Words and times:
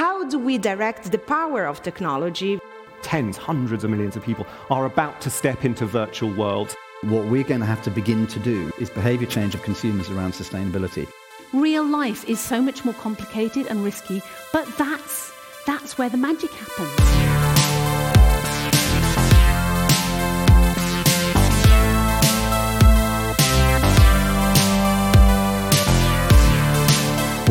How 0.00 0.24
do 0.24 0.38
we 0.38 0.56
direct 0.56 1.12
the 1.12 1.18
power 1.18 1.66
of 1.66 1.82
technology? 1.82 2.58
Tens, 3.02 3.36
hundreds 3.36 3.84
of 3.84 3.90
millions 3.90 4.16
of 4.16 4.24
people 4.24 4.46
are 4.70 4.86
about 4.86 5.20
to 5.20 5.28
step 5.28 5.62
into 5.62 5.84
virtual 5.84 6.32
worlds. 6.32 6.74
What 7.02 7.26
we're 7.26 7.44
going 7.44 7.60
to 7.60 7.66
have 7.66 7.82
to 7.82 7.90
begin 7.90 8.26
to 8.28 8.38
do 8.38 8.72
is 8.78 8.88
behavior 8.88 9.26
change 9.26 9.54
of 9.54 9.62
consumers 9.62 10.08
around 10.08 10.32
sustainability. 10.32 11.06
Real 11.52 11.84
life 11.84 12.26
is 12.26 12.40
so 12.40 12.62
much 12.62 12.82
more 12.82 12.94
complicated 12.94 13.66
and 13.66 13.84
risky, 13.84 14.22
but 14.54 14.66
that's 14.78 15.34
that's 15.66 15.98
where 15.98 16.08
the 16.08 16.16
magic 16.16 16.50
happens. 16.50 17.59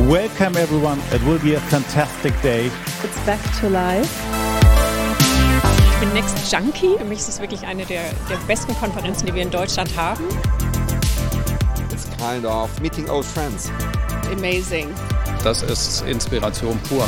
Welcome 0.10 0.58
everyone. 0.58 1.00
It 1.12 1.24
will 1.24 1.38
be 1.38 1.54
a 1.54 1.60
fantastic 1.60 2.34
day. 2.42 2.72
It's 3.04 3.26
back 3.28 3.40
to 3.60 3.70
life. 3.70 4.10
Ich 5.92 6.00
bin 6.00 6.12
Next 6.16 6.52
Junkie. 6.52 6.98
Für 6.98 7.06
mich 7.06 7.20
ist 7.20 7.30
es 7.30 7.40
wirklich 7.40 7.64
eine 7.68 7.86
der, 7.86 8.02
der 8.28 8.38
besten 8.48 8.74
Konferenzen, 8.74 9.28
die 9.28 9.36
wir 9.36 9.44
in 9.44 9.52
Deutschland 9.52 9.96
haben. 9.96 10.24
It's 11.92 12.08
kind 12.18 12.44
of 12.44 12.72
meeting 12.82 13.08
old 13.08 13.24
friends. 13.24 13.72
Amazing. 14.32 14.88
Das 15.44 15.62
ist 15.62 16.02
Inspiration 16.08 16.80
pur. 16.90 17.08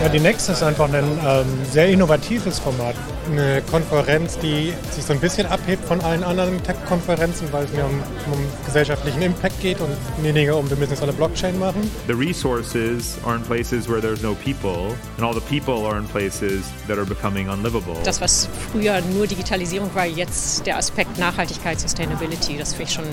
Ja, 0.00 0.08
die 0.08 0.18
Next 0.18 0.48
ist 0.48 0.62
einfach 0.62 0.90
ein 0.90 1.04
ähm, 1.04 1.46
sehr 1.70 1.88
innovatives 1.88 2.58
Format. 2.58 2.94
Eine 3.30 3.60
Konferenz, 3.70 4.38
die 4.38 4.72
sich 4.92 5.04
so 5.04 5.12
ein 5.12 5.20
bisschen 5.20 5.46
abhebt 5.46 5.84
von 5.84 6.00
allen 6.00 6.24
anderen 6.24 6.62
Tech-Konferenzen, 6.62 7.52
weil 7.52 7.64
es 7.64 7.72
mehr 7.72 7.84
um, 7.84 8.00
um 8.32 8.38
gesellschaftlichen 8.64 9.20
Impact 9.20 9.60
geht 9.60 9.78
und 9.78 9.90
weniger 10.22 10.56
um, 10.56 10.70
wir 10.70 10.78
müssen 10.78 10.94
es 10.94 11.02
alle 11.02 11.12
Blockchain 11.12 11.58
machen. 11.58 11.90
The 12.06 12.14
resources 12.14 13.18
are 13.26 13.36
in 13.36 13.42
places 13.42 13.90
where 13.90 14.00
there's 14.00 14.22
no 14.22 14.34
people 14.42 14.96
and 15.18 15.26
all 15.26 15.34
the 15.34 15.40
people 15.40 15.86
are 15.86 15.98
in 15.98 16.06
places 16.06 16.64
that 16.88 16.96
are 16.96 17.04
becoming 17.04 17.50
unlivable. 17.50 17.94
Das, 18.02 18.22
was 18.22 18.48
früher 18.72 19.02
nur 19.12 19.26
Digitalisierung 19.26 19.94
war, 19.94 20.06
jetzt 20.06 20.64
der 20.64 20.78
Aspekt 20.78 21.18
Nachhaltigkeit, 21.18 21.78
Sustainability, 21.78 22.56
das 22.56 22.72
finde 22.72 22.84
ich 22.84 22.94
schon 22.94 23.04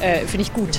äh, 0.00 0.20
finde 0.20 0.42
ich 0.42 0.52
gut. 0.52 0.78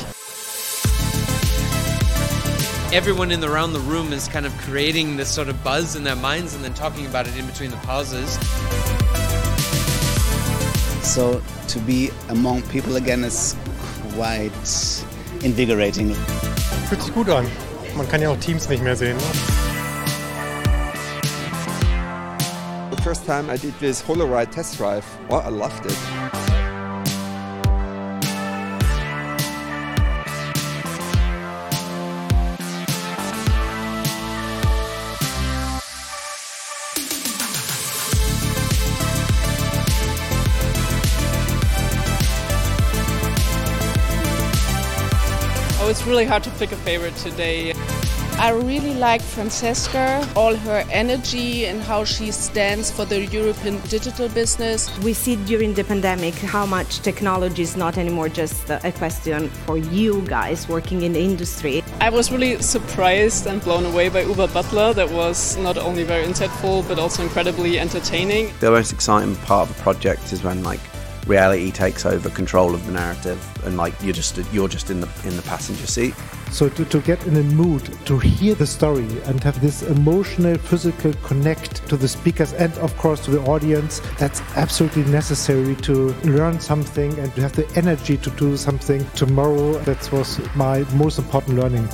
Everyone 2.94 3.32
in 3.32 3.40
the 3.40 3.52
around 3.52 3.74
the 3.74 3.80
room 3.80 4.14
is 4.14 4.28
kind 4.28 4.46
of 4.46 4.56
creating 4.60 5.18
this 5.18 5.28
sort 5.28 5.50
of 5.50 5.64
buzz 5.64 5.96
in 5.96 6.04
their 6.04 6.16
minds 6.16 6.54
and 6.54 6.64
then 6.64 6.72
talking 6.76 7.08
about 7.08 7.28
it 7.28 7.36
in 7.36 7.44
between 7.48 7.72
the 7.72 7.78
pauses. 7.78 8.38
So 11.02 11.42
to 11.70 11.80
be 11.80 12.12
among 12.30 12.62
people 12.70 12.98
again 12.98 13.24
is 13.24 13.56
quite 14.14 14.52
invigorating. 15.44 16.14
Fühlt 16.88 17.02
sich 17.02 17.14
gut 17.16 17.30
an. 17.30 17.50
Man 17.98 18.08
kann 18.08 18.22
ja 18.22 18.30
auch 18.30 18.40
Teams 18.40 18.70
nicht 18.70 18.84
mehr 18.84 18.96
sehen. 18.96 19.18
The 22.92 23.02
first 23.02 23.26
time 23.26 23.50
I 23.50 23.58
did 23.58 23.74
this 23.80 24.04
Holoride 24.04 24.52
test 24.52 24.78
drive, 24.78 25.04
well, 25.30 25.42
I 25.42 25.50
loved 25.50 25.88
it. 25.88 26.63
It's 45.94 46.08
really 46.08 46.26
hard 46.26 46.44
to 46.44 46.50
pick 46.58 46.72
a 46.72 46.76
favorite 46.78 47.16
today. 47.18 47.72
I 48.40 48.50
really 48.50 48.96
like 48.96 49.22
Francesca, 49.22 50.28
all 50.36 50.56
her 50.56 50.84
energy 50.90 51.68
and 51.68 51.84
how 51.84 52.04
she 52.04 52.32
stands 52.32 52.90
for 52.90 53.06
the 53.06 53.26
European 53.26 53.80
digital 53.82 54.28
business. 54.30 54.90
We 55.04 55.14
see 55.14 55.36
during 55.36 55.76
the 55.76 55.84
pandemic 55.84 56.34
how 56.34 56.66
much 56.66 57.02
technology 57.02 57.62
is 57.62 57.78
not 57.78 58.00
anymore 58.00 58.28
just 58.28 58.72
a 58.72 58.92
question 58.92 59.50
for 59.68 59.78
you 59.78 60.22
guys 60.22 60.68
working 60.68 61.04
in 61.04 61.14
the 61.14 61.22
industry. 61.22 61.84
I 62.02 62.10
was 62.10 62.32
really 62.32 62.60
surprised 62.60 63.46
and 63.46 63.62
blown 63.62 63.86
away 63.86 64.10
by 64.10 64.22
Uber 64.24 64.48
Butler. 64.48 64.96
That 64.96 65.12
was 65.12 65.58
not 65.58 65.78
only 65.78 66.04
very 66.04 66.26
insightful 66.26 66.88
but 66.88 66.98
also 66.98 67.22
incredibly 67.22 67.78
entertaining. 67.78 68.52
The 68.62 68.72
most 68.72 68.94
exciting 68.94 69.36
part 69.46 69.70
of 69.70 69.78
a 69.78 69.82
project 69.84 70.34
is 70.34 70.44
when 70.44 70.64
like 70.64 70.82
reality 71.28 71.72
takes 71.72 72.06
over 72.06 72.30
control 72.30 72.74
of 72.74 72.86
the 72.86 72.92
narrative 72.92 73.40
and 73.66 73.78
like 73.78 73.94
you're 74.02 74.14
just 74.14 74.38
you're 74.52 74.68
just 74.68 74.90
in 74.90 75.00
the 75.00 75.10
in 75.26 75.36
the 75.36 75.42
passenger 75.44 75.88
seat. 75.88 76.14
So 76.52 76.70
to, 76.70 76.86
to 76.86 77.02
get 77.02 77.26
in 77.26 77.36
a 77.36 77.44
mood 77.44 77.84
to 78.06 78.20
hear 78.20 78.54
the 78.54 78.68
story 78.68 79.08
and 79.24 79.44
have 79.44 79.60
this 79.60 79.82
emotional 79.82 80.58
physical 80.58 81.14
connect 81.24 81.88
to 81.90 81.98
the 81.98 82.08
speakers 82.08 82.54
and 82.54 82.72
of 82.78 82.96
course 82.98 83.26
to 83.26 83.32
the 83.32 83.42
audience 83.42 84.02
that's 84.20 84.42
absolutely 84.56 85.06
necessary 85.06 85.76
to 85.78 86.14
learn 86.24 86.60
something 86.60 87.18
and 87.20 87.34
to 87.36 87.42
have 87.42 87.54
the 87.54 87.68
energy 87.76 88.18
to 88.18 88.30
do 88.32 88.56
something 88.58 89.06
tomorrow. 89.16 89.74
That 89.80 90.12
was 90.12 90.40
my 90.56 90.86
most 90.94 91.18
important 91.18 91.58
learning 91.58 91.88